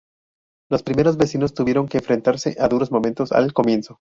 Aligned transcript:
Los 0.71 0.81
primeros 0.81 1.17
vecinos 1.17 1.53
tuvieron 1.53 1.87
que 1.87 1.99
enfrentarse 1.99 2.55
a 2.59 2.67
duros 2.67 2.89
momentos 2.91 3.31
al 3.31 3.53
comienzo. 3.53 3.99